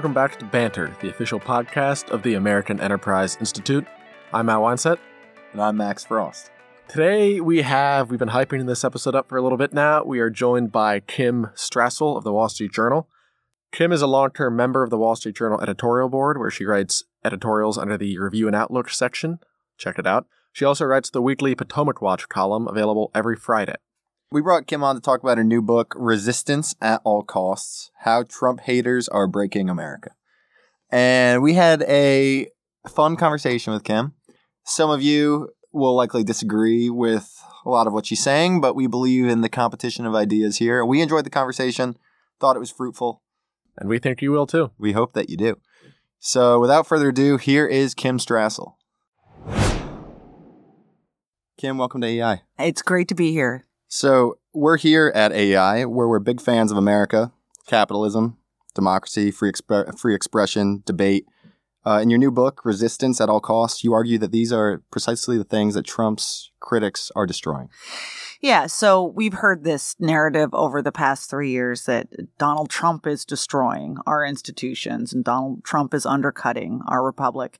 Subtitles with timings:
[0.00, 3.86] welcome back to Banter, the official podcast of the American Enterprise Institute.
[4.32, 4.96] I'm Matt Weinset.
[5.52, 6.50] And I'm Max Frost.
[6.88, 10.02] Today we have, we've been hyping this episode up for a little bit now.
[10.02, 13.10] We are joined by Kim Strassel of the Wall Street Journal.
[13.72, 16.64] Kim is a long term member of the Wall Street Journal editorial board, where she
[16.64, 19.38] writes editorials under the Review and Outlook section.
[19.76, 20.24] Check it out.
[20.50, 23.76] She also writes the weekly Potomac Watch column, available every Friday.
[24.32, 28.22] We brought Kim on to talk about her new book, Resistance at All Costs How
[28.22, 30.10] Trump Haters Are Breaking America.
[30.88, 32.46] And we had a
[32.88, 34.14] fun conversation with Kim.
[34.62, 38.86] Some of you will likely disagree with a lot of what she's saying, but we
[38.86, 40.84] believe in the competition of ideas here.
[40.84, 41.96] We enjoyed the conversation,
[42.38, 43.22] thought it was fruitful.
[43.78, 44.70] And we think you will too.
[44.78, 45.58] We hope that you do.
[46.20, 48.74] So without further ado, here is Kim Strassel.
[51.58, 52.42] Kim, welcome to AEI.
[52.60, 53.66] It's great to be here.
[53.92, 57.32] So we're here at AEI, where we're big fans of America,
[57.66, 58.38] capitalism,
[58.72, 61.26] democracy, free exp- free expression, debate.
[61.86, 65.38] Uh, in your new book, Resistance at All Costs, you argue that these are precisely
[65.38, 67.68] the things that Trump's critics are destroying.
[68.42, 72.08] Yeah, so we've heard this narrative over the past three years that
[72.38, 77.58] Donald Trump is destroying our institutions and Donald Trump is undercutting our republic.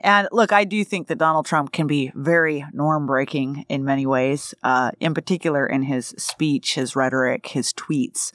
[0.00, 4.04] And look, I do think that Donald Trump can be very norm breaking in many
[4.04, 8.32] ways, uh, in particular in his speech, his rhetoric, his tweets,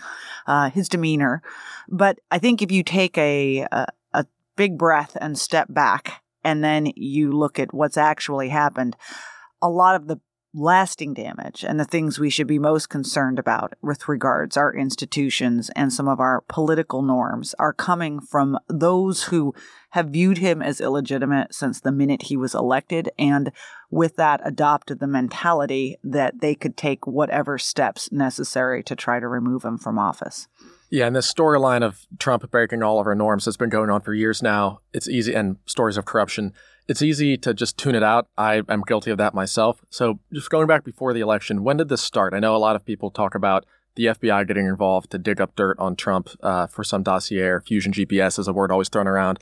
[0.47, 1.43] uh, his demeanor.
[1.89, 3.87] But I think if you take a, a, a
[4.61, 8.95] big breath and step back, and then you look at what's actually happened,
[9.59, 10.19] a lot of the
[10.53, 15.71] lasting damage and the things we should be most concerned about with regards our institutions
[15.75, 19.51] and some of our political norms are coming from those who
[19.91, 23.51] have viewed him as illegitimate since the minute he was elected and
[23.89, 29.27] with that adopted the mentality that they could take whatever steps necessary to try to
[29.27, 30.47] remove him from office.
[30.91, 34.01] Yeah, and this storyline of Trump breaking all of our norms has been going on
[34.01, 34.81] for years now.
[34.93, 36.53] It's easy, and stories of corruption
[36.87, 38.27] it's easy to just tune it out.
[38.37, 39.81] I am guilty of that myself.
[39.89, 42.33] So, just going back before the election, when did this start?
[42.33, 43.65] I know a lot of people talk about
[43.95, 47.91] the FBI getting involved to dig up dirt on Trump uh, for some dossier fusion
[47.91, 49.39] GPS is a word always thrown around.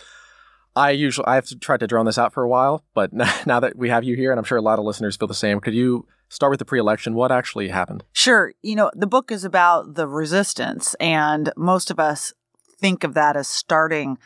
[0.75, 3.11] I usually I've tried to drone this out for a while, but
[3.45, 5.33] now that we have you here, and I'm sure a lot of listeners feel the
[5.33, 7.13] same, could you start with the pre-election?
[7.13, 8.03] What actually happened?
[8.13, 8.53] Sure.
[8.61, 12.33] You know, the book is about the resistance, and most of us
[12.79, 14.17] think of that as starting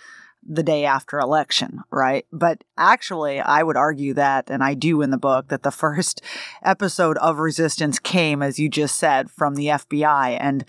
[0.45, 2.25] the day after election, right?
[2.31, 6.21] But actually, I would argue that, and I do in the book, that the first
[6.63, 10.65] episode of resistance came, as you just said, from the FBI, and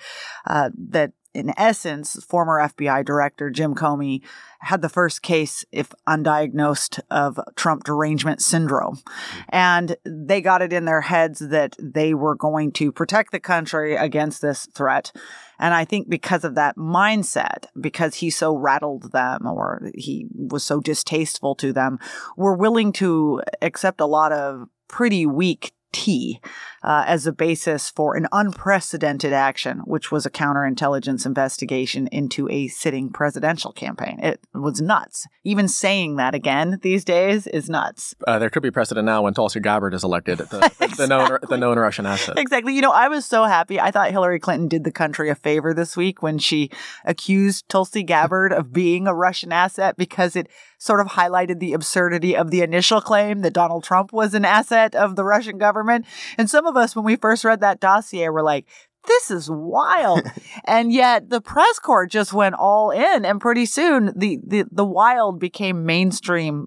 [0.46, 4.22] uh, that in essence, former FBI Director Jim Comey
[4.60, 8.96] had the first case, if undiagnosed, of Trump derangement syndrome.
[8.96, 9.40] Mm-hmm.
[9.50, 13.94] And they got it in their heads that they were going to protect the country
[13.96, 15.12] against this threat.
[15.58, 20.64] And I think because of that mindset, because he so rattled them or he was
[20.64, 21.98] so distasteful to them,
[22.36, 26.40] were willing to accept a lot of pretty weak tea
[26.84, 32.68] uh, as a basis for an unprecedented action, which was a counterintelligence investigation into a
[32.68, 34.20] sitting presidential campaign.
[34.22, 35.26] It was nuts.
[35.44, 38.14] Even saying that again these days is nuts.
[38.26, 40.88] Uh, there could be precedent now when Tulsi Gabbard is elected, the, exactly.
[40.96, 42.38] the, known, the known Russian asset.
[42.38, 42.74] Exactly.
[42.74, 43.80] You know, I was so happy.
[43.80, 46.70] I thought Hillary Clinton did the country a favor this week when she
[47.04, 50.48] accused Tulsi Gabbard of being a Russian asset because it
[50.84, 54.94] sort of highlighted the absurdity of the initial claim that Donald Trump was an asset
[54.94, 56.04] of the Russian government.
[56.36, 58.66] And some of us, when we first read that dossier, we were like,
[59.06, 60.22] this is wild.
[60.64, 64.84] and yet the press corps just went all in and pretty soon the, the, the
[64.84, 66.66] wild became mainstream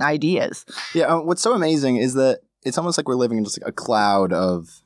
[0.00, 0.64] ideas.
[0.94, 1.06] Yeah.
[1.06, 3.72] Um, what's so amazing is that it's almost like we're living in just like a
[3.72, 4.82] cloud of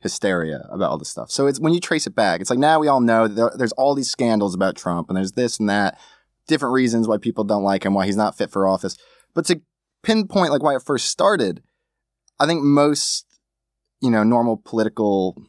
[0.00, 1.30] hysteria about all this stuff.
[1.30, 3.52] So it's when you trace it back, it's like now we all know that there,
[3.56, 5.98] there's all these scandals about Trump and there's this and that
[6.48, 8.96] different reasons why people don't like him, why he's not fit for office.
[9.34, 9.60] But to
[10.02, 11.62] pinpoint like why it first started,
[12.40, 13.26] I think most,
[14.02, 15.40] you know, normal political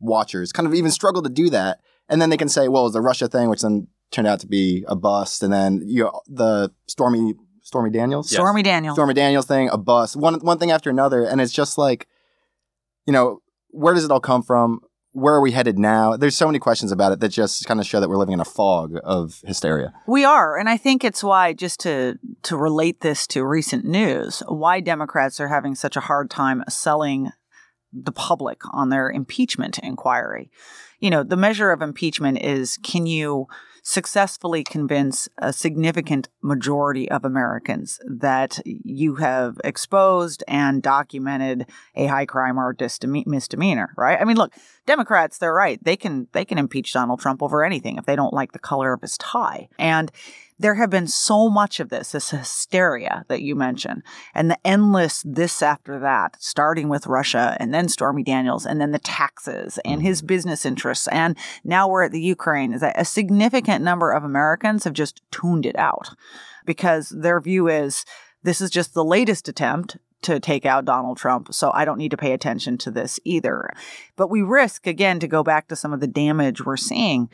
[0.00, 1.80] watchers kind of even struggle to do that.
[2.08, 4.46] And then they can say, well, it's the Russia thing, which then turned out to
[4.46, 5.42] be a bust.
[5.42, 8.30] And then you know, the Stormy Stormy Daniels?
[8.30, 8.36] Yes.
[8.36, 8.96] Stormy Daniels.
[8.96, 10.16] Stormy Daniels thing, a bust.
[10.16, 11.24] One one thing after another.
[11.24, 12.08] And it's just like,
[13.06, 14.80] you know, where does it all come from?
[15.12, 16.16] where are we headed now?
[16.16, 18.40] There's so many questions about it that just kind of show that we're living in
[18.40, 19.92] a fog of hysteria.
[20.06, 24.42] We are, and I think it's why just to to relate this to recent news,
[24.46, 27.32] why Democrats are having such a hard time selling
[27.92, 30.50] the public on their impeachment inquiry.
[31.00, 33.46] You know, the measure of impeachment is can you
[33.82, 42.26] successfully convince a significant majority of Americans that you have exposed and documented a high
[42.26, 42.76] crime or
[43.26, 44.20] misdemeanor, right?
[44.20, 44.54] I mean, look,
[44.86, 45.82] Democrats, they're right.
[45.82, 48.92] They can they can impeach Donald Trump over anything if they don't like the color
[48.92, 49.68] of his tie.
[49.78, 50.10] And
[50.60, 54.02] there have been so much of this, this hysteria that you mentioned,
[54.34, 58.90] and the endless this after that, starting with Russia and then Stormy Daniels and then
[58.90, 60.26] the taxes and his mm-hmm.
[60.26, 61.08] business interests.
[61.08, 65.22] And now we're at the Ukraine, is that a significant number of Americans have just
[65.30, 66.10] tuned it out
[66.66, 68.04] because their view is
[68.42, 72.10] this is just the latest attempt to take out Donald Trump, so I don't need
[72.10, 73.70] to pay attention to this either.
[74.16, 77.30] But we risk, again, to go back to some of the damage we're seeing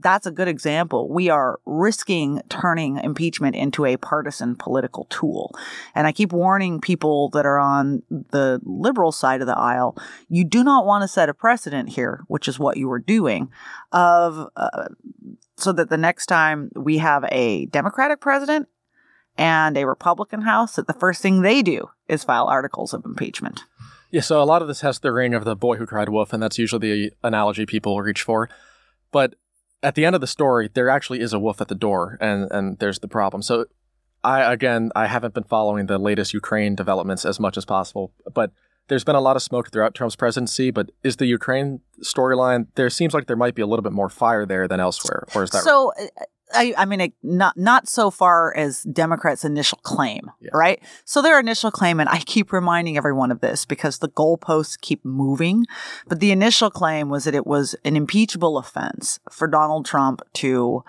[0.00, 1.08] that's a good example.
[1.08, 5.54] We are risking turning impeachment into a partisan political tool.
[5.94, 9.96] And I keep warning people that are on the liberal side of the aisle
[10.28, 13.50] you do not want to set a precedent here, which is what you are doing,
[13.92, 14.88] of uh,
[15.56, 18.68] so that the next time we have a Democratic president
[19.38, 23.64] and a Republican House, that the first thing they do is file articles of impeachment.
[24.10, 26.32] Yeah, so a lot of this has the ring of the boy who cried wolf,
[26.32, 28.48] and that's usually the analogy people reach for.
[29.16, 29.34] But
[29.82, 32.50] at the end of the story, there actually is a wolf at the door, and
[32.50, 33.40] and there's the problem.
[33.40, 33.64] So,
[34.22, 38.50] I again, I haven't been following the latest Ukraine developments as much as possible, but
[38.88, 40.70] there's been a lot of smoke throughout Trump's presidency.
[40.70, 42.66] But is the Ukraine storyline?
[42.74, 45.44] There seems like there might be a little bit more fire there than elsewhere, or
[45.44, 45.94] is that so?
[45.98, 46.10] Right?
[46.52, 50.50] I, I mean, not not so far as Democrats' initial claim, yeah.
[50.54, 50.80] right?
[51.04, 55.04] So their initial claim, and I keep reminding everyone of this because the goalposts keep
[55.04, 55.66] moving,
[56.06, 60.84] but the initial claim was that it was an impeachable offense for Donald Trump to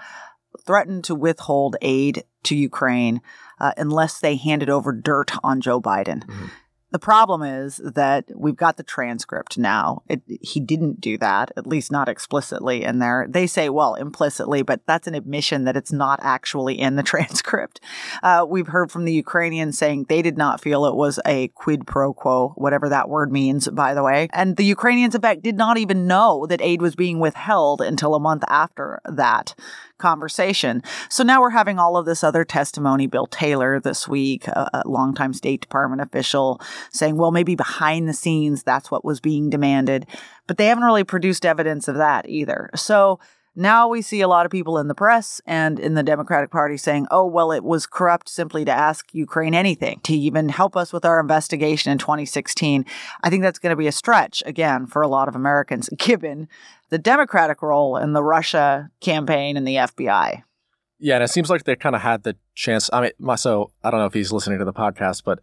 [0.66, 3.22] threaten to withhold aid to Ukraine
[3.60, 6.24] uh, unless they handed over dirt on Joe Biden.
[6.26, 6.46] Mm-hmm.
[6.92, 10.04] The problem is that we've got the transcript now.
[10.08, 13.28] It, he didn't do that, at least not explicitly in there.
[13.30, 17.82] They say, well, implicitly, but that's an admission that it's not actually in the transcript.
[18.24, 21.86] Uh, we've heard from the Ukrainians saying they did not feel it was a quid
[21.86, 24.30] pro quo, whatever that word means, by the way.
[24.32, 28.16] And the Ukrainians, in fact, did not even know that aid was being withheld until
[28.16, 29.56] a month after that
[29.98, 30.82] conversation.
[31.10, 33.08] So now we're having all of this other testimony.
[33.08, 36.62] Bill Taylor this week, a, a longtime State Department official,
[36.92, 40.06] saying, well, maybe behind the scenes, that's what was being demanded.
[40.48, 42.70] But they haven't really produced evidence of that either.
[42.76, 43.20] So
[43.60, 46.78] now we see a lot of people in the press and in the Democratic Party
[46.78, 50.94] saying, oh, well, it was corrupt simply to ask Ukraine anything, to even help us
[50.94, 52.86] with our investigation in 2016.
[53.24, 56.50] I think that's going to be a stretch, again, for a lot of Americans, given
[56.90, 60.44] the Democratic role in the Russia campaign and the FBI.
[61.00, 62.90] Yeah, and it seems like they kind of had the chance.
[62.92, 65.40] I mean, my, so I don't know if he's listening to the podcast, but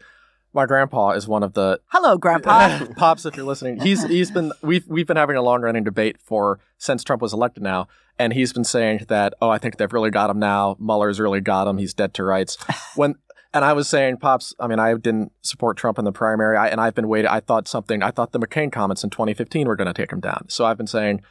[0.55, 4.53] my grandpa is one of the hello grandpa pops if you're listening he's he's been
[4.63, 7.89] we've we've been having a long running debate for since Trump was elected now
[8.19, 11.41] and he's been saying that oh I think they've really got him now Mueller's really
[11.41, 12.57] got him he's dead to rights
[12.95, 13.17] when
[13.55, 16.69] and I was saying pops I mean I didn't support Trump in the primary I,
[16.69, 19.77] and I've been waiting I thought something I thought the McCain comments in 2015 were
[19.77, 21.23] going to take him down so I've been saying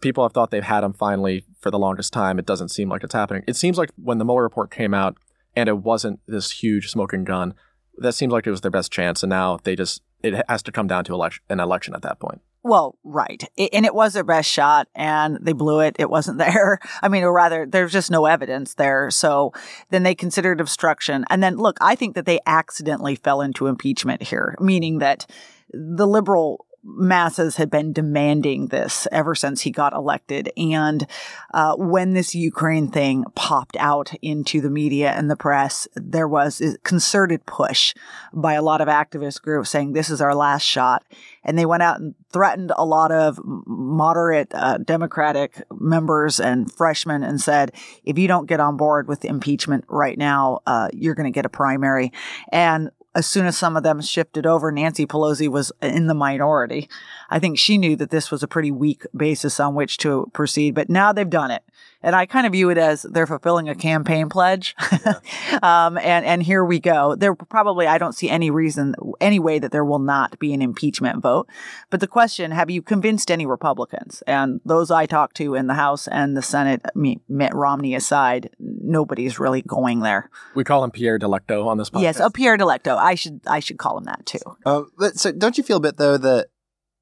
[0.00, 2.38] people have thought they've had him finally for the longest time.
[2.38, 3.44] It doesn't seem like it's happening.
[3.46, 5.16] It seems like when the Mueller report came out
[5.54, 7.54] and it wasn't this huge smoking gun,
[7.98, 9.22] that seems like it was their best chance.
[9.22, 12.18] And now they just, it has to come down to election, an election at that
[12.18, 12.40] point.
[12.66, 13.44] Well, right.
[13.56, 15.94] It, and it was their best shot and they blew it.
[16.00, 16.80] It wasn't there.
[17.00, 19.08] I mean, or rather, there's just no evidence there.
[19.10, 19.52] So
[19.90, 21.24] then they considered obstruction.
[21.30, 25.30] And then look, I think that they accidentally fell into impeachment here, meaning that
[25.72, 30.50] the liberal masses had been demanding this ever since he got elected.
[30.56, 31.06] And
[31.52, 36.60] uh, when this Ukraine thing popped out into the media and the press, there was
[36.60, 37.94] a concerted push
[38.32, 41.04] by a lot of activist groups saying this is our last shot.
[41.44, 47.22] And they went out and threatened a lot of moderate uh, Democratic members and freshmen
[47.22, 47.72] and said,
[48.04, 51.46] if you don't get on board with impeachment right now, uh, you're going to get
[51.46, 52.12] a primary.
[52.50, 56.86] And as soon as some of them shifted over, Nancy Pelosi was in the minority.
[57.28, 60.74] I think she knew that this was a pretty weak basis on which to proceed,
[60.74, 61.62] but now they've done it.
[62.02, 64.76] And I kind of view it as they're fulfilling a campaign pledge.
[64.92, 65.14] Yeah.
[65.62, 67.16] um, and, and here we go.
[67.16, 70.62] There probably, I don't see any reason, any way that there will not be an
[70.62, 71.48] impeachment vote.
[71.90, 74.22] But the question, have you convinced any Republicans?
[74.26, 77.94] And those I talked to in the House and the Senate, I mean, Mitt Romney
[77.94, 80.30] aside, nobody's really going there.
[80.54, 82.02] We call him Pierre Delecto on this podcast.
[82.02, 82.96] Yes, a Pierre Delecto.
[82.96, 84.38] I should, I should call him that too.
[84.64, 86.48] Uh, but so don't you feel a bit though that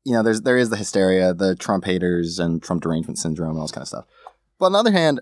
[0.04, 3.58] you know, there's there is the hysteria, the Trump haters and Trump derangement syndrome and
[3.58, 4.04] all this kind of stuff.
[4.58, 5.20] But on the other hand,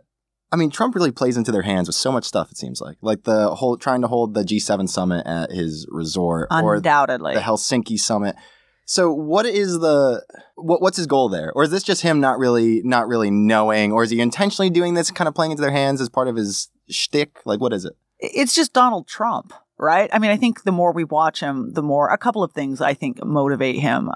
[0.51, 2.51] I mean, Trump really plays into their hands with so much stuff.
[2.51, 6.49] It seems like, like the whole trying to hold the G7 summit at his resort,
[6.51, 8.37] undoubtedly or the Helsinki summit.
[8.85, 10.23] So what is the
[10.57, 13.93] what, what's his goal there, or is this just him not really not really knowing,
[13.93, 16.37] or is he intentionally doing this, kind of playing into their hands as part of
[16.37, 17.39] his shtick?
[17.47, 17.95] Like, what is it?
[18.19, 20.09] It's just Donald Trump, right?
[20.12, 22.81] I mean, I think the more we watch him, the more a couple of things
[22.81, 24.11] I think motivate him.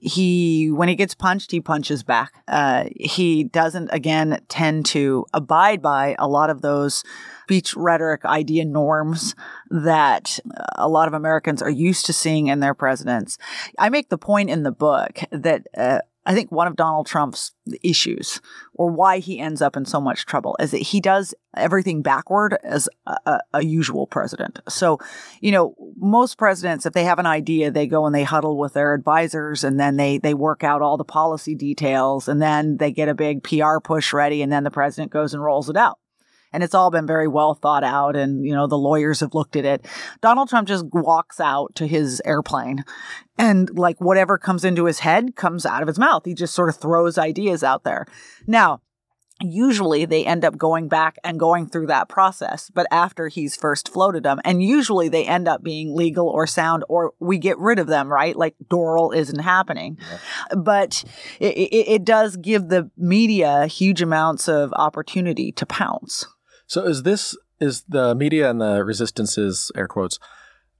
[0.00, 2.32] He, when he gets punched, he punches back.
[2.48, 7.04] Uh, he doesn't, again, tend to abide by a lot of those
[7.44, 9.36] speech rhetoric idea norms
[9.70, 10.40] that
[10.74, 13.38] a lot of Americans are used to seeing in their presidents.
[13.78, 17.52] I make the point in the book that uh, I think one of Donald Trump's
[17.82, 18.40] issues
[18.74, 22.56] or why he ends up in so much trouble is that he does everything backward
[22.64, 24.58] as a, a, usual president.
[24.68, 24.98] So,
[25.40, 28.72] you know, most presidents, if they have an idea, they go and they huddle with
[28.72, 32.90] their advisors and then they, they work out all the policy details and then they
[32.90, 35.98] get a big PR push ready and then the president goes and rolls it out
[36.54, 39.56] and it's all been very well thought out and you know the lawyers have looked
[39.56, 39.86] at it.
[40.22, 42.84] Donald trump just walks out to his airplane
[43.36, 46.24] and like whatever comes into his head comes out of his mouth.
[46.24, 48.06] He just sort of throws ideas out there.
[48.46, 48.80] Now
[49.42, 53.88] usually they end up going back and going through that process but after he's first
[53.88, 57.80] floated them and usually they end up being legal or sound or we get rid
[57.80, 58.36] of them right?
[58.36, 59.98] Like doral isn't happening.
[60.08, 60.54] Yeah.
[60.56, 61.02] but
[61.40, 66.26] it, it, it does give the media huge amounts of opportunity to pounce
[66.66, 70.18] so is this is the media and the resistance's air quotes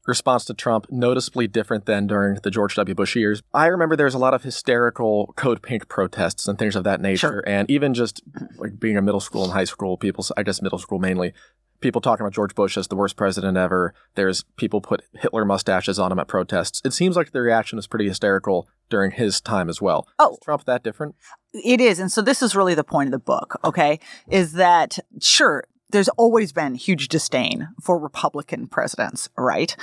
[0.07, 2.95] response to Trump noticeably different than during the George W.
[2.95, 3.43] Bush years?
[3.53, 7.29] I remember there's a lot of hysterical Code Pink protests and things of that nature,
[7.29, 7.45] sure.
[7.47, 8.23] and even just
[8.57, 11.33] like being in middle school and high school, people I guess middle school mainly.
[11.81, 13.93] People talking about George Bush as the worst president ever.
[14.15, 16.81] There's people put Hitler mustaches on him at protests.
[16.83, 20.09] It seems like the reaction is pretty hysterical during his time as well.
[20.19, 21.15] Oh, is Trump that different?
[21.53, 23.61] It is, and so this is really the point of the book.
[23.65, 24.01] Okay,
[24.31, 29.77] is that sure there's always been huge disdain for Republican presidents, right?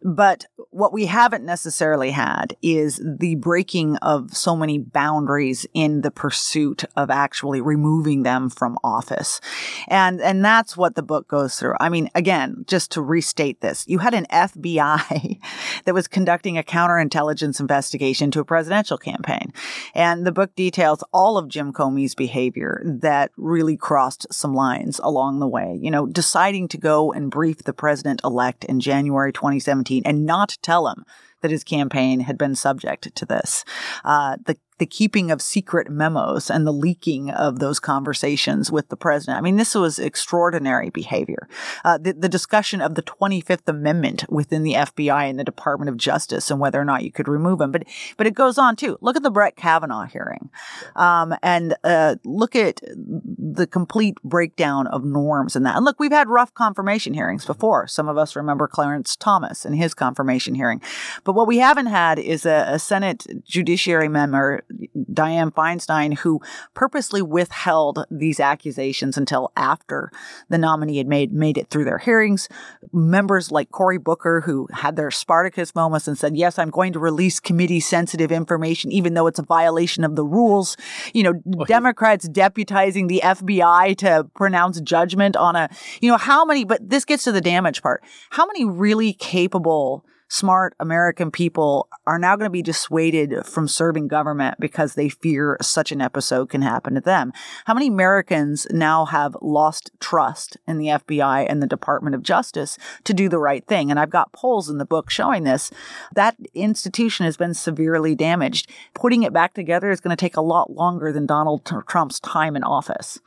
[0.00, 6.12] But what we haven't necessarily had is the breaking of so many boundaries in the
[6.12, 9.40] pursuit of actually removing them from office.
[9.88, 11.74] And, and that's what the book goes through.
[11.80, 15.40] I mean, again, just to restate this, you had an FBI
[15.84, 19.52] that was conducting a counterintelligence investigation to a presidential campaign.
[19.96, 25.40] And the book details all of Jim Comey's behavior that really crossed some lines along
[25.40, 25.78] the way way.
[25.80, 30.58] You know, deciding to go and brief the president elect in January 2017 and not
[30.62, 31.04] tell him
[31.40, 33.64] that his campaign had been subject to this.
[34.04, 38.96] Uh, the the keeping of secret memos and the leaking of those conversations with the
[38.96, 39.38] president.
[39.38, 41.48] I mean, this was extraordinary behavior.
[41.84, 45.96] Uh, the, the, discussion of the 25th Amendment within the FBI and the Department of
[45.96, 47.72] Justice and whether or not you could remove him.
[47.72, 47.84] But,
[48.16, 48.98] but it goes on too.
[49.00, 50.50] Look at the Brett Kavanaugh hearing
[50.96, 55.76] um, and uh, look at the complete breakdown of norms in that.
[55.76, 57.86] And look, we've had rough confirmation hearings before.
[57.86, 60.82] Some of us remember Clarence Thomas and his confirmation hearing.
[61.24, 64.64] But what we haven't had is a, a Senate Judiciary member
[65.12, 66.40] Dianne Feinstein, who
[66.74, 70.10] purposely withheld these accusations until after
[70.48, 72.48] the nominee had made made it through their hearings.
[72.92, 76.98] Members like Cory Booker, who had their Spartacus moments and said, "Yes, I'm going to
[76.98, 80.76] release committee sensitive information, even though it's a violation of the rules."
[81.12, 81.42] You know.
[81.66, 85.68] Democrats deputizing the FBI to pronounce judgment on a,
[86.00, 86.64] you know, how many?
[86.64, 88.02] But this gets to the damage part.
[88.30, 94.08] How many really capable smart American people are now going to be dissuaded from serving
[94.08, 97.32] government because they fear such an episode can happen to them.
[97.64, 102.78] How many Americans now have lost trust in the FBI and the Department of Justice
[103.04, 103.90] to do the right thing?
[103.90, 105.70] And I've got polls in the book showing this.
[106.14, 108.70] That institution has been severely damaged.
[108.94, 112.56] Putting it back together is going to take a lot longer than Donald Trump's time
[112.56, 113.20] in office.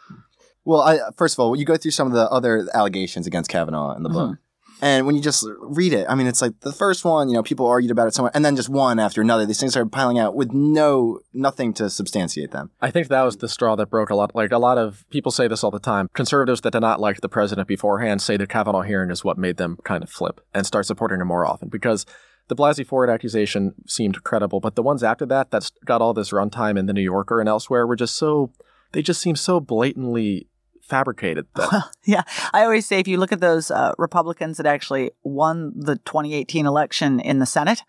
[0.66, 3.96] Well, I, first of all, you go through some of the other allegations against Kavanaugh
[3.96, 4.32] in the mm-hmm.
[4.32, 4.40] book.
[4.82, 7.44] And when you just read it, I mean, it's like the first one, you know,
[7.44, 9.46] people argued about it somewhere, and then just one after another.
[9.46, 12.72] These things started piling out with no, nothing to substantiate them.
[12.82, 14.34] I think that was the straw that broke a lot.
[14.36, 16.10] Like a lot of people say this all the time.
[16.14, 19.58] Conservatives that did not like the president beforehand say the Kavanaugh hearing is what made
[19.58, 22.06] them kind of flip and start supporting him more often because
[22.48, 26.32] the Blasey Ford accusation seemed credible, but the ones after that that's got all this
[26.32, 28.52] runtime in the New Yorker and elsewhere were just so,
[28.92, 30.48] they just seem so blatantly
[30.90, 31.46] fabricated.
[31.56, 35.72] Well, yeah, I always say if you look at those uh, Republicans that actually won
[35.76, 37.84] the 2018 election in the Senate,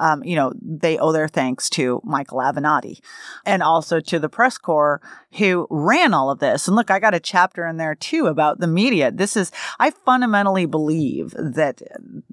[0.00, 3.00] um, you know, they owe their thanks to Michael Avenatti
[3.44, 5.00] and also to the press corps
[5.34, 6.66] who ran all of this.
[6.66, 9.12] And look, I got a chapter in there too about the media.
[9.12, 11.82] This is, I fundamentally believe that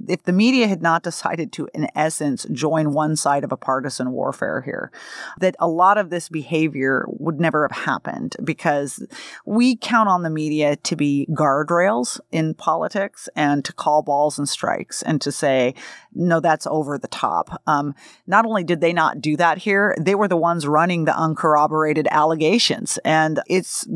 [0.07, 4.11] if the media had not decided to, in essence, join one side of a partisan
[4.11, 4.91] warfare here,
[5.39, 9.05] that a lot of this behavior would never have happened because
[9.45, 14.47] we count on the media to be guardrails in politics and to call balls and
[14.47, 15.75] strikes and to say,
[16.17, 17.61] no, that's over the top.
[17.67, 17.93] Um,
[18.25, 22.07] not only did they not do that here, they were the ones running the uncorroborated
[22.11, 22.97] allegations.
[23.05, 23.87] And it's,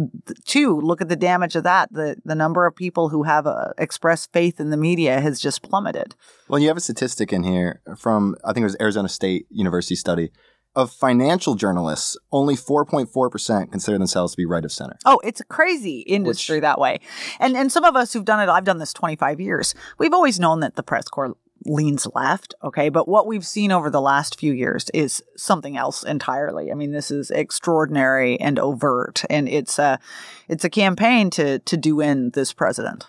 [0.46, 1.92] too, look at the damage of that.
[1.92, 5.64] The, the number of people who have uh, expressed faith in the media has just
[5.64, 6.16] plummeted.
[6.48, 9.96] Well, you have a statistic in here from, I think it was Arizona State University
[9.96, 10.32] study.
[10.74, 14.98] Of financial journalists, only 4.4% consider themselves to be right of center.
[15.06, 17.02] Oh, it's a crazy industry Which, that way.
[17.42, 19.76] And and some of us who've done it, I've done this 25 years.
[19.98, 21.36] We've always known that the press corps
[21.66, 22.54] leans left.
[22.64, 22.90] Okay.
[22.90, 26.72] But what we've seen over the last few years is something else entirely.
[26.72, 30.00] I mean, this is extraordinary and overt, and it's a,
[30.48, 33.08] it's a campaign to, to do in this president.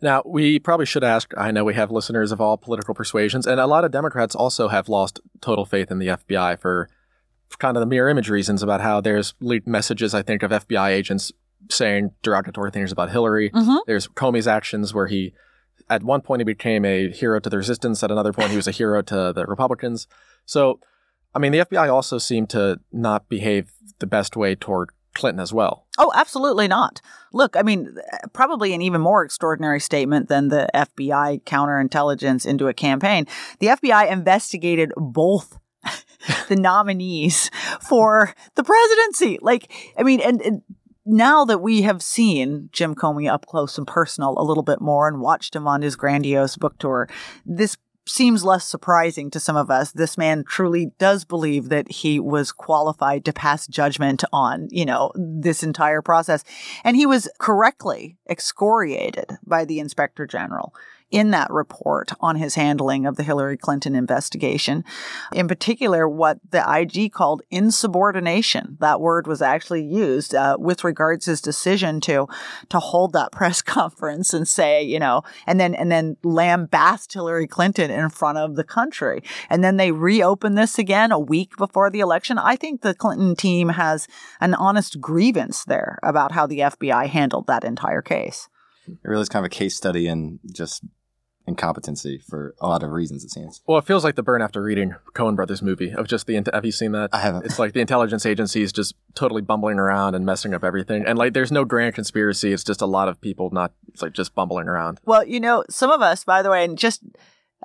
[0.00, 1.32] Now, we probably should ask.
[1.36, 4.68] I know we have listeners of all political persuasions, and a lot of Democrats also
[4.68, 6.88] have lost total faith in the FBI for
[7.58, 10.90] kind of the mirror image reasons about how there's leaked messages, I think, of FBI
[10.90, 11.32] agents
[11.70, 13.50] saying derogatory things about Hillary.
[13.50, 13.76] Mm-hmm.
[13.86, 15.32] There's Comey's actions where he
[15.90, 18.02] at one point he became a hero to the resistance.
[18.02, 20.06] At another point, he was a hero to the Republicans.
[20.44, 20.80] So,
[21.34, 25.52] I mean, the FBI also seemed to not behave the best way toward Clinton as
[25.52, 25.86] well.
[25.98, 27.00] Oh, absolutely not.
[27.32, 27.96] Look, I mean,
[28.32, 33.26] probably an even more extraordinary statement than the FBI counterintelligence into a campaign.
[33.58, 35.58] The FBI investigated both
[36.48, 39.38] the nominees for the presidency.
[39.40, 40.62] Like, I mean, and, and
[41.08, 45.08] now that we have seen Jim Comey up close and personal a little bit more
[45.08, 47.08] and watched him on his grandiose book tour,
[47.46, 49.92] this seems less surprising to some of us.
[49.92, 55.12] This man truly does believe that he was qualified to pass judgment on, you know,
[55.14, 56.44] this entire process.
[56.84, 60.74] And he was correctly excoriated by the inspector general
[61.10, 64.84] in that report on his handling of the Hillary Clinton investigation.
[65.32, 68.76] In particular, what the IG called insubordination.
[68.80, 72.26] That word was actually used uh, with regards his decision to
[72.68, 77.46] to hold that press conference and say, you know, and then and then lambast Hillary
[77.46, 79.22] Clinton in front of the country.
[79.48, 82.38] And then they reopen this again a week before the election.
[82.38, 84.08] I think the Clinton team has
[84.40, 88.48] an honest grievance there about how the FBI handled that entire case.
[88.88, 90.82] It really is kind of a case study in just
[91.48, 93.24] incompetency for a lot of reasons.
[93.24, 93.62] It seems.
[93.66, 96.40] Well, it feels like the burn after reading Coen Brothers movie of just the.
[96.52, 97.10] Have you seen that?
[97.12, 97.46] I haven't.
[97.46, 101.32] It's like the intelligence agencies just totally bumbling around and messing up everything, and like
[101.32, 102.52] there's no grand conspiracy.
[102.52, 103.72] It's just a lot of people not.
[103.88, 105.00] It's like just bumbling around.
[105.04, 107.02] Well, you know, some of us, by the way, and just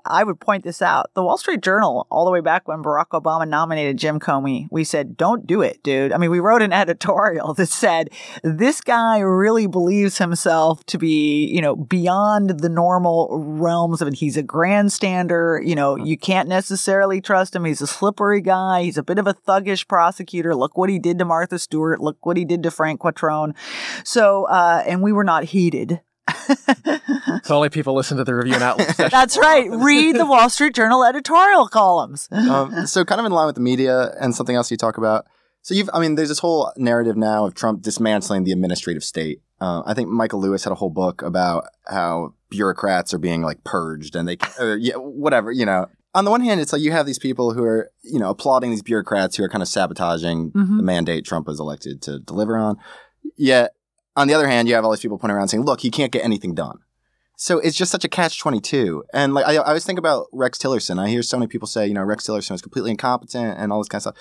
[0.05, 1.11] I would point this out.
[1.13, 4.83] The Wall Street Journal, all the way back when Barack Obama nominated Jim Comey, we
[4.83, 6.11] said, don't do it, dude.
[6.11, 8.09] I mean, we wrote an editorial that said,
[8.43, 14.15] this guy really believes himself to be, you know, beyond the normal realms of it.
[14.15, 15.65] He's a grandstander.
[15.65, 17.65] You know, you can't necessarily trust him.
[17.65, 18.83] He's a slippery guy.
[18.83, 20.55] He's a bit of a thuggish prosecutor.
[20.55, 22.01] Look what he did to Martha Stewart.
[22.01, 23.55] Look what he did to Frank Quattrone.
[24.03, 26.01] So, uh, and we were not heeded
[27.43, 28.95] so only people listen to the review and outlook.
[28.97, 29.69] That's right.
[29.69, 32.29] Read the Wall Street Journal editorial columns.
[32.43, 35.25] Um, so kind of in line with the media and something else you talk about.
[35.61, 39.41] So you've, I mean, there's this whole narrative now of Trump dismantling the administrative state.
[39.61, 43.63] Uh, I think Michael Lewis had a whole book about how bureaucrats are being like
[43.63, 45.87] purged and they, or, yeah, whatever, you know.
[46.13, 48.71] On the one hand, it's like you have these people who are, you know, applauding
[48.71, 50.77] these bureaucrats who are kind of sabotaging mm-hmm.
[50.77, 52.77] the mandate Trump was elected to deliver on.
[53.37, 53.73] Yet
[54.15, 56.11] on the other hand, you have all these people pointing around saying, look, he can't
[56.11, 56.79] get anything done.
[57.35, 59.03] So it's just such a catch 22.
[59.13, 60.99] And like, I, I always think about Rex Tillerson.
[60.99, 63.79] I hear so many people say, you know, Rex Tillerson was completely incompetent and all
[63.79, 64.15] this kind of stuff.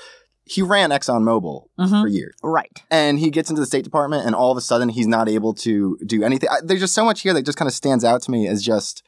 [0.45, 2.01] He ran ExxonMobil mm-hmm.
[2.01, 2.35] for years.
[2.43, 2.83] Right.
[2.91, 5.55] And he gets into the State Department and all of a sudden he's not able
[5.55, 6.49] to do anything.
[6.51, 8.63] I, there's just so much here that just kind of stands out to me as
[8.63, 9.05] just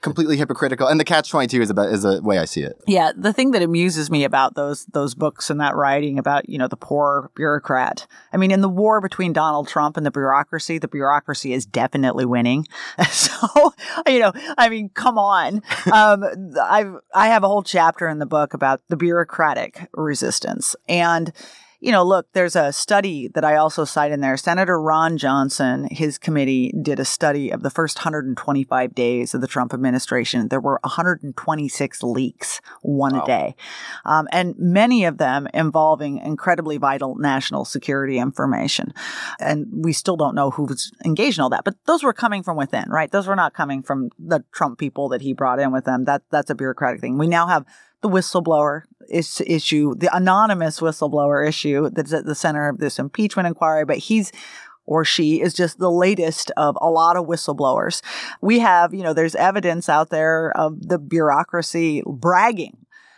[0.00, 0.88] completely hypocritical.
[0.88, 2.80] And the catch twenty two is about is the way I see it.
[2.86, 6.58] Yeah, the thing that amuses me about those those books and that writing about you
[6.58, 8.06] know the poor bureaucrat.
[8.32, 12.24] I mean, in the war between Donald Trump and the bureaucracy, the bureaucracy is definitely
[12.24, 12.66] winning.
[13.10, 13.72] so
[14.06, 15.62] you know, I mean, come on.
[15.90, 16.24] Um,
[16.62, 16.84] I
[17.14, 21.32] I have a whole chapter in the book about the bureaucratic resistance and
[21.80, 24.36] you know, look, there's a study that I also cite in there.
[24.36, 29.46] Senator Ron Johnson, his committee did a study of the first 125 days of the
[29.46, 30.48] Trump administration.
[30.48, 33.22] There were 126 leaks, one wow.
[33.22, 33.56] a day,
[34.04, 38.92] um, and many of them involving incredibly vital national security information.
[39.38, 42.42] And we still don't know who was engaged in all that, but those were coming
[42.42, 43.10] from within, right?
[43.10, 46.04] Those were not coming from the Trump people that he brought in with them.
[46.04, 47.16] That that's a bureaucratic thing.
[47.16, 47.64] We now have
[48.02, 53.46] the whistleblower is, issue, the anonymous whistleblower issue that's at the center of this impeachment
[53.46, 54.32] inquiry, but he's
[54.86, 58.02] or she is just the latest of a lot of whistleblowers.
[58.40, 62.76] We have, you know, there's evidence out there of the bureaucracy bragging.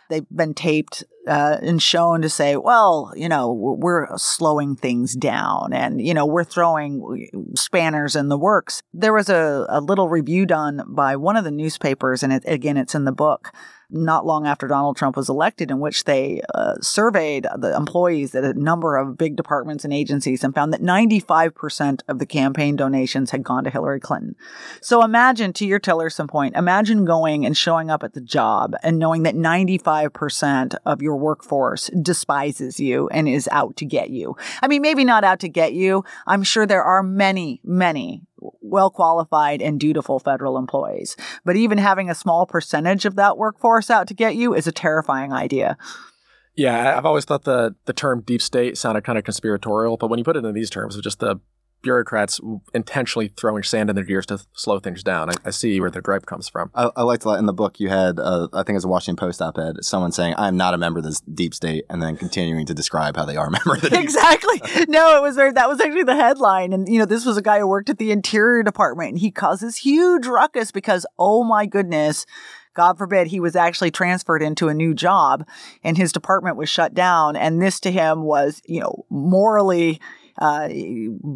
[0.09, 5.73] They've been taped uh, and shown to say, well, you know, we're slowing things down
[5.73, 8.83] and, you know, we're throwing spanners in the works.
[8.93, 12.77] There was a, a little review done by one of the newspapers, and it, again,
[12.77, 13.51] it's in the book
[13.93, 18.43] not long after Donald Trump was elected, in which they uh, surveyed the employees at
[18.43, 23.31] a number of big departments and agencies and found that 95% of the campaign donations
[23.31, 24.35] had gone to Hillary Clinton.
[24.81, 28.99] So imagine, to your Tillerson point, imagine going and showing up at the job and
[28.99, 34.35] knowing that 95% of your workforce despises you and is out to get you.
[34.61, 36.03] I mean, maybe not out to get you.
[36.25, 38.23] I'm sure there are many, many
[38.61, 41.15] well qualified and dutiful federal employees.
[41.45, 44.71] But even having a small percentage of that workforce out to get you is a
[44.71, 45.77] terrifying idea.
[46.55, 50.19] Yeah, I've always thought the the term deep state sounded kind of conspiratorial, but when
[50.19, 51.39] you put it in these terms, it's just the
[51.83, 52.39] bureaucrats
[52.73, 55.29] intentionally throwing sand in their gears to slow things down.
[55.29, 56.71] I, I see where the gripe comes from.
[56.73, 59.17] I, I liked in the book you had, uh, I think it was a Washington
[59.17, 62.65] Post op-ed, someone saying, "I'm not a member of this deep state," and then continuing
[62.65, 64.61] to describe how they are a member of the exactly.
[64.87, 67.41] no, it was very, that was actually the headline, and you know this was a
[67.41, 71.65] guy who worked at the Interior Department, and he causes huge ruckus because oh my
[71.65, 72.25] goodness.
[72.75, 75.47] God forbid he was actually transferred into a new job
[75.83, 77.35] and his department was shut down.
[77.35, 80.01] And this to him was, you know, morally
[80.37, 80.67] uh,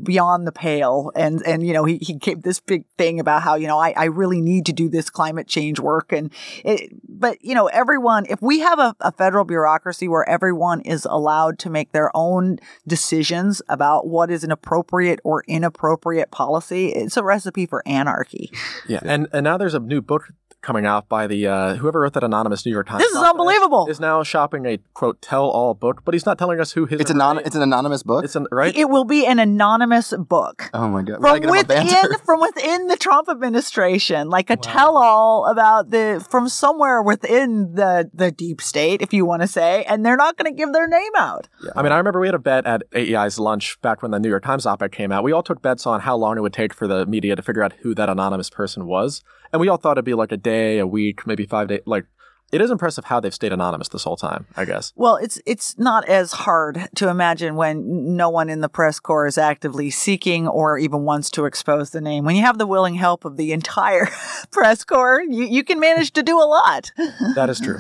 [0.04, 1.12] beyond the pale.
[1.16, 3.94] And, and, you know, he, he gave this big thing about how, you know, I,
[3.96, 6.12] I really need to do this climate change work.
[6.12, 6.32] And
[6.64, 11.06] it, but, you know, everyone, if we have a, a federal bureaucracy where everyone is
[11.06, 17.18] allowed to make their own decisions about what is an appropriate or inappropriate policy, it's
[17.18, 18.52] a recipe for anarchy.
[18.88, 19.00] Yeah.
[19.04, 20.30] And, and now there's a new book
[20.68, 23.02] coming out by the uh, whoever wrote that anonymous New York Times.
[23.02, 23.88] This is unbelievable.
[23.88, 27.00] Is now shopping a quote tell all book, but he's not telling us who his.
[27.00, 28.26] It's anon- It's an anonymous book.
[28.26, 28.76] It's an right.
[28.76, 30.70] It will be an anonymous book.
[30.74, 31.22] Oh my god!
[31.22, 31.88] From within,
[32.26, 34.62] from within the Trump administration, like a wow.
[34.62, 39.48] tell all about the from somewhere within the the deep state, if you want to
[39.48, 41.48] say, and they're not going to give their name out.
[41.64, 41.72] Yeah.
[41.78, 44.30] I mean, I remember we had a bet at AEI's lunch back when the New
[44.30, 45.24] York Times op-ed came out.
[45.24, 47.64] We all took bets on how long it would take for the media to figure
[47.64, 49.24] out who that anonymous person was.
[49.52, 51.82] And we all thought it'd be like a day, a week, maybe five days.
[51.86, 52.06] Like
[52.52, 54.94] it is impressive how they've stayed anonymous this whole time, I guess.
[54.96, 59.28] Well, it's it's not as hard to imagine when no one in the press corps
[59.28, 62.24] is actively seeking or even wants to expose the name.
[62.24, 64.08] When you have the willing help of the entire
[64.52, 66.92] press corps, you, you can manage to do a lot.
[67.36, 67.78] that is true.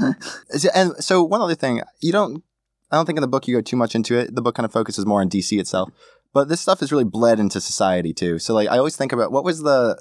[0.75, 2.43] and so one other thing, you don't
[2.91, 4.35] I don't think in the book you go too much into it.
[4.35, 5.89] The book kind of focuses more on DC itself.
[6.33, 8.37] But this stuff is really bled into society too.
[8.37, 9.97] So like I always think about what was the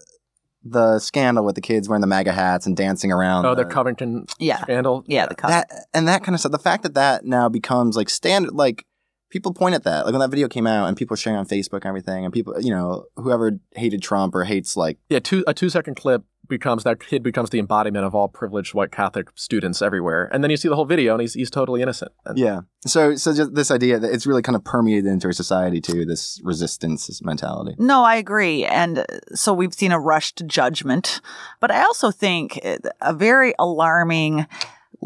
[0.64, 3.46] the scandal with the kids wearing the MAGA hats and dancing around.
[3.46, 4.60] Oh, the, the Covington yeah.
[4.62, 5.04] scandal.
[5.06, 6.52] Yeah, the that and that kind of stuff.
[6.52, 8.84] The fact that that now becomes like standard, like
[9.36, 10.06] people point at that.
[10.06, 12.32] Like when that video came out and people were sharing on Facebook and everything, and
[12.32, 16.24] people, you know, whoever hated Trump or hates like yeah, two a two second clip
[16.48, 20.50] becomes that kid becomes the embodiment of all privileged white Catholic students everywhere, and then
[20.50, 22.12] you see the whole video and he's he's totally innocent.
[22.24, 25.32] And yeah, so so just this idea that it's really kind of permeated into our
[25.32, 26.06] society too.
[26.06, 27.74] This resistance mentality.
[27.78, 31.20] No, I agree, and uh, so we've seen a rush to judgment,
[31.60, 34.46] but I also think uh, a very alarming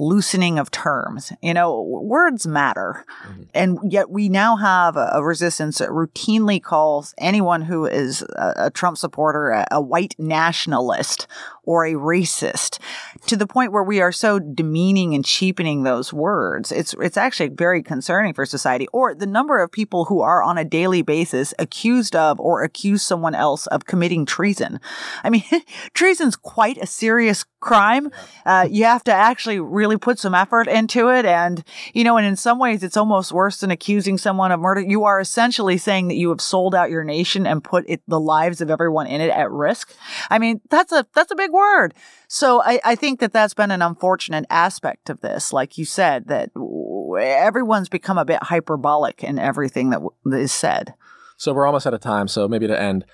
[0.01, 1.33] loosening of terms.
[1.43, 3.05] You know, words matter.
[3.27, 3.43] Mm-hmm.
[3.55, 8.55] And yet we now have a, a, resistance that routinely calls anyone who is a,
[8.57, 11.27] a Trump supporter a, a, white nationalist
[11.71, 12.81] or a racist
[13.29, 16.73] to the point where we are so demeaning and cheapening those words.
[16.73, 18.89] It's it's actually very concerning for society.
[18.93, 23.05] Or the number of people who are on a daily basis accused of or accuse
[23.05, 24.81] someone else of committing treason.
[25.23, 25.45] I mean,
[25.95, 28.11] treason's quite a serious crime.
[28.45, 31.25] Uh, you have to actually really put some effort into it.
[31.25, 34.81] And, you know, and in some ways it's almost worse than accusing someone of murder.
[34.81, 38.19] You are essentially saying that you have sold out your nation and put it, the
[38.19, 39.95] lives of everyone in it at risk.
[40.31, 41.60] I mean, that's a, that's a big word.
[42.29, 45.53] So I, I think that that's been an unfortunate aspect of this.
[45.53, 46.51] Like you said, that
[47.21, 50.95] everyone's become a bit hyperbolic in everything that is said.
[51.37, 52.29] So we're almost out of time.
[52.29, 53.05] So maybe to end,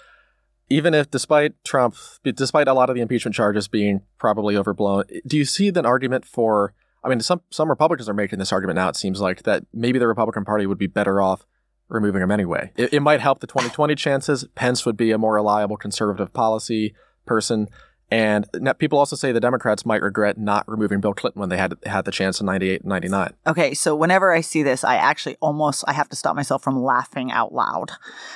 [0.69, 5.37] even if despite Trump, despite a lot of the impeachment charges being probably overblown, do
[5.37, 6.75] you see the argument for?
[7.05, 8.89] I mean, some some Republicans are making this argument now.
[8.89, 11.47] It seems like that maybe the Republican Party would be better off
[11.89, 12.73] removing him anyway.
[12.77, 14.45] It, it might help the 2020 chances.
[14.55, 16.95] Pence would be a more reliable conservative policy
[17.27, 17.69] person.
[18.11, 18.47] And
[18.79, 22.05] people also say the Democrats might regret not removing Bill Clinton when they had had
[22.05, 23.33] the chance in 98 and 99.
[23.49, 26.81] Okay, so whenever I see this, I actually almost I have to stop myself from
[26.81, 27.91] laughing out loud.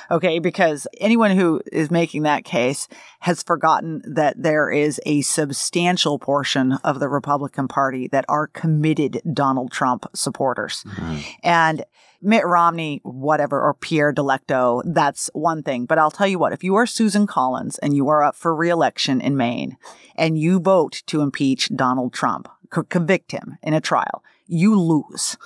[0.09, 2.89] Okay, because anyone who is making that case
[3.21, 9.21] has forgotten that there is a substantial portion of the Republican Party that are committed
[9.33, 10.83] Donald Trump supporters.
[10.85, 11.19] Mm-hmm.
[11.43, 11.85] And
[12.21, 15.85] Mitt Romney, whatever, or Pierre Delecto, that's one thing.
[15.85, 18.55] But I'll tell you what, if you are Susan Collins and you are up for
[18.55, 19.77] reelection in Maine
[20.15, 22.47] and you vote to impeach Donald Trump,
[22.89, 25.37] convict him in a trial, you lose.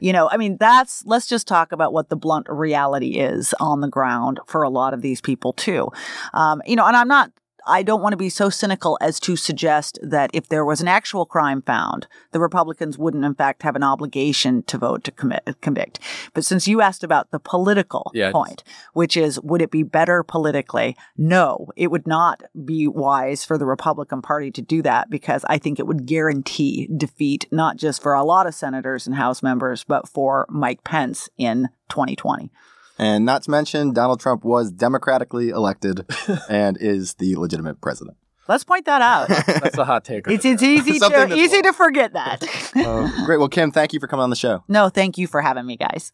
[0.00, 3.80] You know, I mean, that's, let's just talk about what the blunt reality is on
[3.80, 5.90] the ground for a lot of these people, too.
[6.32, 7.30] Um, you know, and I'm not
[7.66, 10.88] I don't want to be so cynical as to suggest that if there was an
[10.88, 15.56] actual crime found, the Republicans wouldn't, in fact, have an obligation to vote to commit,
[15.60, 15.98] convict.
[16.32, 20.22] But since you asked about the political Yeah, point, which is would it be better
[20.22, 20.96] politically?
[21.16, 25.58] No, it would not be wise for the Republican Party to do that because I
[25.58, 29.84] think it would guarantee defeat, not just for a lot of senators and House members,
[29.84, 32.50] but for Mike Pence in 2020.
[32.98, 36.06] And not to mention, Donald Trump was democratically elected
[36.48, 38.16] and is the legitimate president.
[38.46, 39.28] Let's point that out.
[39.46, 40.28] That's a hot take.
[40.28, 42.42] It's, it's easy Something to easy to forget that.
[42.76, 43.38] Uh, great.
[43.38, 44.62] Well, Kim, thank you for coming on the show.
[44.68, 46.12] no, thank you for having me, guys.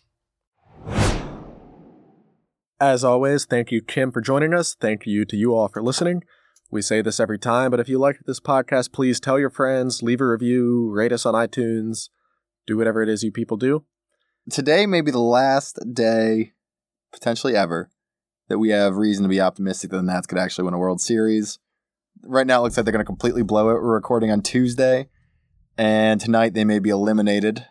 [2.81, 4.75] As always, thank you, Kim, for joining us.
[4.75, 6.23] Thank you to you all for listening.
[6.71, 10.03] We say this every time, but if you like this podcast, please tell your friends,
[10.03, 12.09] leave a review, rate us on iTunes,
[12.67, 13.85] do whatever it is you people do.
[14.51, 16.53] Today may be the last day,
[17.13, 17.91] potentially ever,
[18.49, 21.01] that we have reason to be optimistic that the Nats could actually win a World
[21.01, 21.59] Series.
[22.23, 23.75] Right now, it looks like they're going to completely blow it.
[23.75, 25.09] We're recording on Tuesday,
[25.79, 27.65] and tonight they may be eliminated,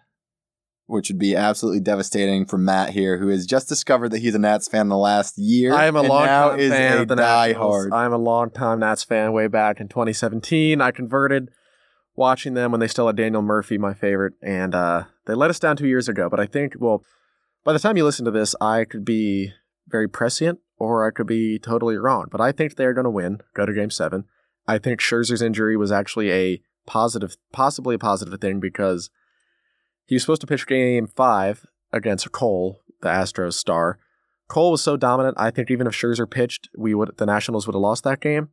[0.87, 4.39] which would be absolutely devastating for Matt here, who has just discovered that he's a
[4.39, 5.73] Nats fan in the last year.
[5.73, 7.91] I am a long time fan of the diehard.
[7.91, 10.81] I'm a long time Nats fan way back in 2017.
[10.81, 11.49] I converted
[12.15, 15.59] watching them when they still had Daniel Murphy, my favorite, and uh, they let us
[15.59, 16.29] down two years ago.
[16.29, 17.03] But I think, well,
[17.63, 19.53] by the time you listen to this, I could be
[19.87, 22.27] very prescient or I could be totally wrong.
[22.31, 24.25] But I think they're going to win, go to game seven.
[24.67, 29.09] I think Scherzer's injury was actually a positive, possibly a positive thing because
[30.05, 33.99] he was supposed to pitch game five against Cole, the Astros star.
[34.47, 35.35] Cole was so dominant.
[35.39, 38.49] I think even if Scherzer pitched, we would the Nationals would have lost that game.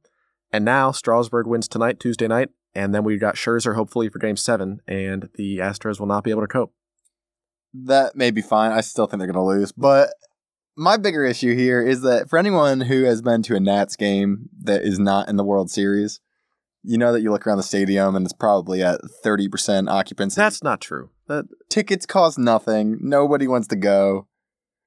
[0.53, 4.37] And now Strasburg wins tonight, Tuesday night, and then we got Scherzer hopefully for Game
[4.37, 6.75] Seven, and the Astros will not be able to cope.
[7.85, 8.73] That may be fine.
[8.73, 9.73] I still think they're going to lose.
[9.73, 10.11] But
[10.77, 14.49] my bigger issue here is that for anyone who has been to a Nats game
[14.62, 16.21] that is not in the World Series,
[16.83, 20.41] you know that you look around the stadium and it's probably at 30% occupancy.
[20.41, 21.11] That's not true.
[21.29, 22.99] That Tickets cost nothing.
[23.01, 24.29] Nobody wants to go.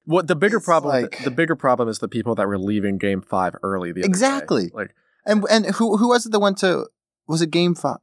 [0.06, 1.04] what the bigger It's problem.
[1.04, 3.92] like- the bigger problem is the people that were leaving Game Five early.
[3.92, 4.08] The other day.
[4.10, 4.72] Exactly.
[4.74, 6.88] Like And and who who was it that went to
[7.28, 7.98] was it game 5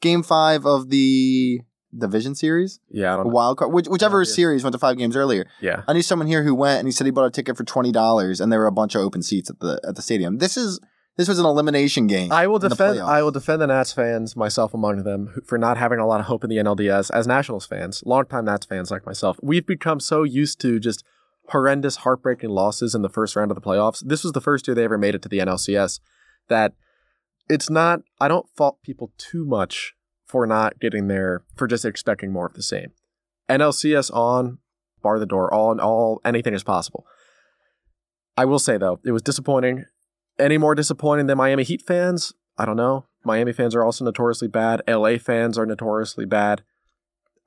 [0.00, 1.60] game 5 of the
[1.96, 2.80] division series?
[2.90, 3.32] yeah, I don't know.
[3.32, 5.46] wild card, which, whichever Yeah, series went to 5 games earlier.
[5.60, 7.64] Yeah, I knew someone here who went and he said he bought a ticket for
[7.64, 10.38] twenty dollars, and there were a bunch of open seats at the at the stadium.
[10.38, 10.80] This is
[11.16, 12.32] this was an elimination game.
[12.32, 12.98] I will defend.
[13.00, 16.26] I will defend the Nats fans, myself among them, for not having a lot of
[16.26, 17.10] hope in the NLDS.
[17.12, 21.04] As Nationals fans, longtime Nats fans like myself, we've become so used to just
[21.50, 24.02] horrendous, heartbreaking losses in the first round of the playoffs.
[24.04, 26.00] This was the first year they ever made it to the NLCS.
[26.48, 26.72] That
[27.48, 28.00] it's not.
[28.20, 29.94] I don't fault people too much
[30.34, 32.90] for not getting there for just expecting more of the same.
[33.48, 34.58] NLCS on,
[35.00, 37.06] bar the door, all all anything is possible.
[38.36, 39.84] I will say though, it was disappointing.
[40.36, 42.32] Any more disappointing than Miami Heat fans?
[42.58, 43.06] I don't know.
[43.24, 44.82] Miami fans are also notoriously bad.
[44.88, 46.64] LA fans are notoriously bad.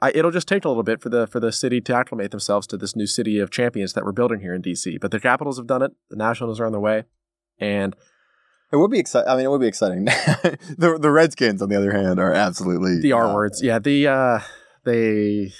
[0.01, 2.67] I, it'll just take a little bit for the for the city to acclimate themselves
[2.67, 4.97] to this new city of champions that we're building here in DC.
[5.01, 5.91] But the Capitals have done it.
[6.09, 7.03] The Nationals are on their way,
[7.59, 7.97] and
[8.71, 9.29] It would be exciting.
[9.29, 10.05] I mean, it would be exciting.
[10.05, 14.07] the the Redskins, on the other hand, are absolutely the R uh, words, yeah, the
[14.07, 14.39] uh,
[14.83, 15.53] they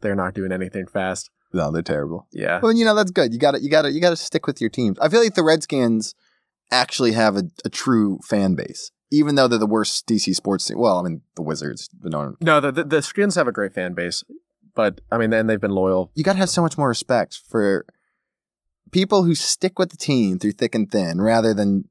[0.00, 1.30] they're not doing anything fast.
[1.52, 2.26] No, they're terrible.
[2.32, 3.32] Yeah, Well, you know that's good.
[3.32, 4.98] You got to you got to you got to stick with your teams.
[4.98, 6.14] I feel like the Redskins
[6.70, 10.78] actually have a, a true fan base, even though they're the worst DC sports team.
[10.78, 13.72] Well, I mean, the Wizards, but no, no, the, the the Skins have a great
[13.72, 14.24] fan base,
[14.74, 16.10] but I mean, and they've been loyal.
[16.14, 17.86] you got to have so much more respect for
[18.90, 21.88] people who stick with the team through thick and thin, rather than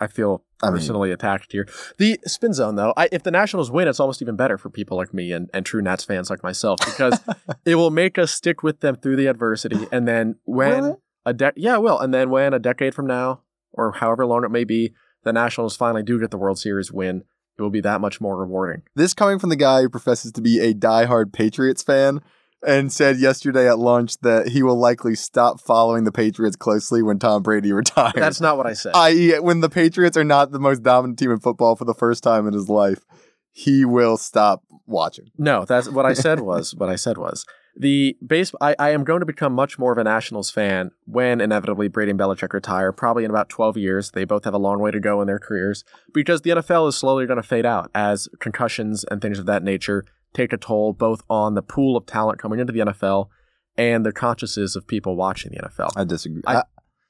[0.00, 1.68] I feel I mean- personally attacked here.
[1.98, 4.96] The spin zone, though, I, if the Nationals win, it's almost even better for people
[4.96, 7.18] like me and, and true Nats fans like myself because
[7.64, 9.86] it will make us stick with them through the adversity.
[9.90, 11.98] And then when a de- yeah, it will.
[11.98, 13.40] And then when a decade from now,
[13.72, 17.24] or however long it may be, the Nationals finally do get the World Series win,
[17.58, 18.82] it will be that much more rewarding.
[18.94, 22.20] This coming from the guy who professes to be a diehard Patriots fan
[22.66, 27.18] and said yesterday at lunch that he will likely stop following the Patriots closely when
[27.18, 28.14] Tom Brady retires.
[28.14, 28.92] That's not what I said.
[28.94, 32.22] i.e., when the Patriots are not the most dominant team in football for the first
[32.22, 33.04] time in his life,
[33.52, 35.30] he will stop watching.
[35.38, 37.44] No, that's what I said was what I said was
[37.76, 38.52] the base.
[38.60, 42.10] I, I am going to become much more of a Nationals fan when inevitably Brady
[42.10, 44.10] and Belichick retire, probably in about 12 years.
[44.12, 46.96] They both have a long way to go in their careers because the NFL is
[46.96, 50.04] slowly going to fade out as concussions and things of that nature
[50.36, 53.28] take a toll both on the pool of talent coming into the NFL
[53.76, 55.90] and the consciences of people watching the NFL.
[55.96, 56.42] I disagree.
[56.46, 56.62] I-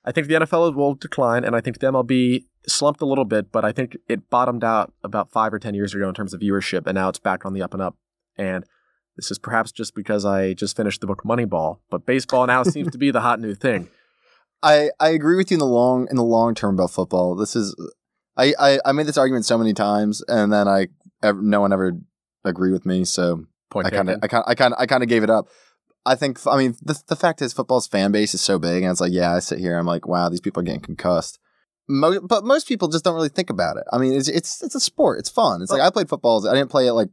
[0.04, 3.50] I, think the NFL will decline, and I think the MLB slumped a little bit,
[3.50, 6.40] but I think it bottomed out about five or ten years ago in terms of
[6.40, 7.96] viewership, and now it's back on the up and up.
[8.36, 8.64] And
[9.16, 12.92] This is perhaps just because I just finished the book Moneyball, but baseball now seems
[12.92, 13.88] to be the hot new thing.
[14.62, 17.34] I, I agree with you in the long in the long term about football.
[17.34, 17.74] This is
[18.36, 20.88] I, I, I made this argument so many times, and then I
[21.22, 21.92] ever, no one ever
[22.48, 23.04] agreed with me.
[23.04, 24.18] So Point I kind of.
[24.22, 25.48] I kind I kind I kind of gave it up.
[26.04, 28.92] I think I mean the the fact is football's fan base is so big, and
[28.92, 31.38] it's like yeah, I sit here, I'm like wow, these people are getting concussed.
[31.88, 33.84] Mo- but most people just don't really think about it.
[33.92, 35.18] I mean, it's it's it's a sport.
[35.18, 35.62] It's fun.
[35.62, 36.46] It's like I played football.
[36.48, 37.08] I didn't play it like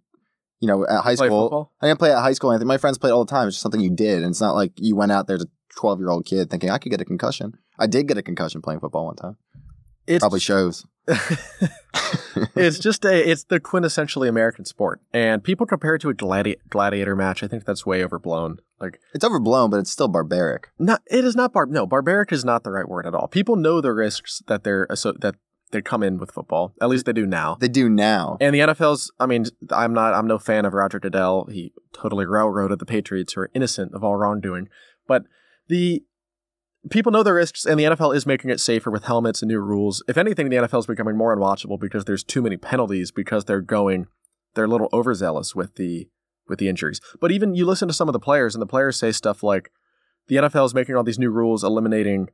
[0.60, 1.46] you know at high school.
[1.46, 1.74] football?
[1.82, 2.52] I didn't play at high school.
[2.52, 2.68] Anything.
[2.68, 3.48] My friends played all the time.
[3.48, 5.48] It's just something you did, and it's not like you went out there as a
[5.80, 7.54] twelve year old kid thinking I could get a concussion.
[7.80, 9.38] I did get a concussion playing football one time.
[10.06, 10.86] It Probably shows.
[12.56, 16.58] it's just a it's the quintessentially American sport, and people compare it to a gladi-
[16.70, 17.44] gladiator match.
[17.44, 18.58] I think that's way overblown.
[18.80, 20.70] Like, It's overblown, but it's still barbaric.
[20.80, 21.66] not it is not bar.
[21.66, 23.28] No, barbaric is not the right word at all.
[23.28, 25.36] People know the risks that they're so that
[25.72, 26.74] they come in with football.
[26.82, 27.58] At least they do now.
[27.60, 28.38] They do now.
[28.40, 31.46] And the NFL's, I mean, I'm not, I'm no fan of Roger Goodell.
[31.52, 34.70] He totally railroaded the Patriots who are innocent of all wrongdoing.
[35.08, 35.24] But
[35.70, 36.04] the
[36.90, 39.60] people know the risks, and the NFL is making it safer with helmets and new
[39.60, 40.04] rules.
[40.08, 43.62] If anything, the NFL is becoming more unwatchable because there's too many penalties because they're
[43.62, 44.08] going,
[44.54, 46.08] they're a little overzealous with the
[46.48, 47.00] with the injuries.
[47.20, 49.72] But even you listen to some of the players, and the players say stuff like,
[50.28, 52.30] the NFL is making all these new rules eliminating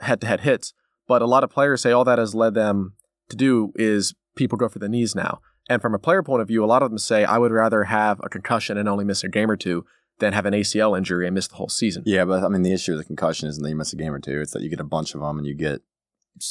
[0.00, 0.72] head-to-head hits.
[1.06, 2.94] But a lot of players say all that has led them
[3.28, 5.40] to do is people go for the knees now.
[5.68, 7.84] And from a player point of view, a lot of them say, I would rather
[7.84, 9.84] have a concussion and only miss a game or two
[10.18, 12.02] than have an ACL injury and miss the whole season.
[12.06, 14.12] Yeah, but I mean, the issue with the concussion isn't that you miss a game
[14.12, 14.40] or two.
[14.40, 15.82] It's that you get a bunch of them and you get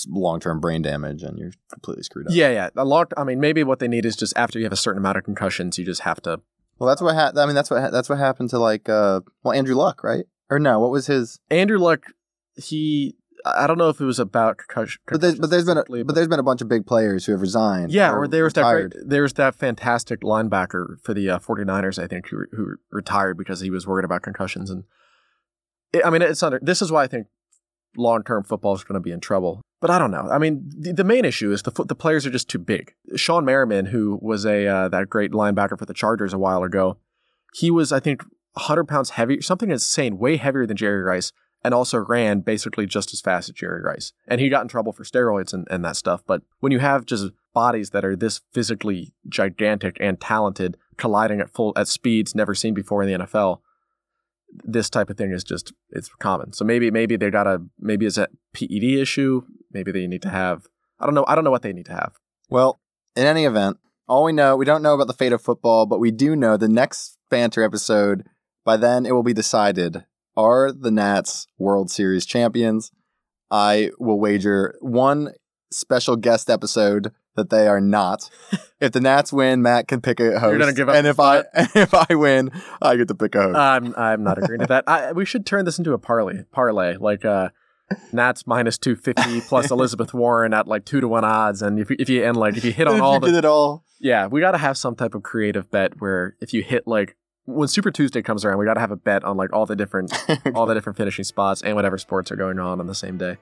[0.08, 2.34] long term brain damage and you're completely screwed up.
[2.34, 2.69] Yeah, yeah.
[2.76, 4.99] A lot, I mean, maybe what they need is just after you have a certain
[4.99, 6.41] amount of concussions, you just have to.
[6.80, 7.56] Well, that's what ha- I mean.
[7.56, 10.26] That's what ha- that's what happened to like uh well Andrew Luck, right?
[10.49, 11.39] Or no, what was his?
[11.49, 12.06] Andrew Luck,
[12.56, 13.15] he.
[13.45, 15.01] I don't know if it was about concussion.
[15.08, 17.34] But there's but there's been a, but there's been a bunch of big players who
[17.34, 17.91] have resigned.
[17.91, 18.91] Yeah, or there was that retired.
[18.93, 23.38] great, there was that fantastic linebacker for the uh, 49ers, I think, who, who retired
[23.38, 24.69] because he was worried about concussions.
[24.69, 24.86] And
[25.91, 26.60] it, I mean, it's under.
[26.62, 27.27] This is why I think
[27.97, 29.62] long term football is going to be in trouble.
[29.82, 30.29] But I don't know.
[30.32, 32.93] I mean, the, the main issue is the the players are just too big.
[33.15, 36.97] Shawne Merriman, who was a uh, that great linebacker for the Chargers a while ago,
[37.53, 41.32] he was I think 100 pounds heavy, something insane, way heavier than Jerry Rice,
[41.63, 44.12] and also ran basically just as fast as Jerry Rice.
[44.28, 46.23] And he got in trouble for steroids and, and that stuff.
[46.26, 51.54] But when you have just bodies that are this physically gigantic and talented colliding at
[51.54, 53.60] full at speeds never seen before in the NFL,
[54.63, 56.54] this type of thing is just it's common.
[56.54, 59.43] So maybe maybe they got a maybe it's a PED issue.
[59.71, 60.67] Maybe they need to have
[60.99, 62.13] I don't know I don't know what they need to have.
[62.49, 62.80] Well,
[63.15, 65.99] in any event, all we know, we don't know about the fate of football, but
[65.99, 68.26] we do know the next banter episode,
[68.65, 72.91] by then it will be decided are the Nats World Series champions?
[73.52, 75.34] I will wager one
[75.72, 78.30] special guest episode that they are not.
[78.80, 80.52] if the Nats win, Matt can pick a host.
[80.52, 81.43] You're gonna give up and if I
[81.76, 83.58] if I win, I get to pick a host.
[83.58, 84.84] I'm I'm not agreeing to that.
[84.88, 87.50] I, we should turn this into a parlay parlay like uh
[88.12, 91.96] Nats minus 250 plus Elizabeth Warren at like 2 to 1 odds and if you,
[92.00, 93.84] if you and like if you hit on all you the all.
[94.00, 97.15] Yeah, we got to have some type of creative bet where if you hit like
[97.45, 99.75] when Super Tuesday comes around, we got to have a bet on like all the
[99.75, 100.13] different
[100.56, 103.38] all the different finishing spots and whatever sports are going on on the same day.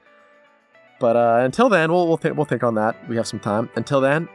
[1.00, 2.96] But uh, until then, we'll we'll, th- we'll think on that.
[3.10, 3.70] We have some time.
[3.76, 4.28] Until then,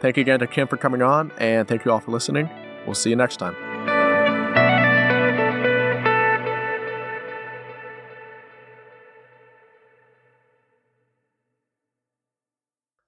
[0.00, 2.48] thank you again to Kim for coming on, and thank you all for listening.
[2.86, 3.54] We'll see you next time.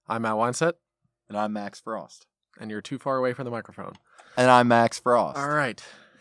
[0.08, 0.74] I'm Matt Wineset,
[1.28, 2.26] and I'm Max Frost.
[2.60, 3.94] and you're too far away from the microphone.
[4.36, 5.38] And I'm Max Frost.
[5.38, 5.82] All right.